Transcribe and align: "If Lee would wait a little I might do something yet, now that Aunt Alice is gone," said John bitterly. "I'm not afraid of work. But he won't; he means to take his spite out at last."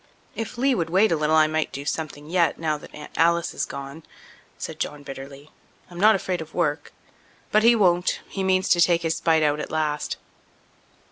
"If 0.33 0.57
Lee 0.57 0.73
would 0.73 0.89
wait 0.89 1.11
a 1.11 1.15
little 1.15 1.35
I 1.35 1.45
might 1.45 1.71
do 1.71 1.85
something 1.85 2.27
yet, 2.27 2.57
now 2.57 2.75
that 2.75 2.91
Aunt 2.95 3.11
Alice 3.15 3.53
is 3.53 3.67
gone," 3.67 4.01
said 4.57 4.79
John 4.79 5.03
bitterly. 5.03 5.51
"I'm 5.91 5.99
not 5.99 6.15
afraid 6.15 6.41
of 6.41 6.55
work. 6.55 6.91
But 7.51 7.61
he 7.61 7.75
won't; 7.75 8.19
he 8.27 8.43
means 8.43 8.67
to 8.69 8.81
take 8.81 9.03
his 9.03 9.17
spite 9.17 9.43
out 9.43 9.59
at 9.59 9.69
last." 9.69 10.17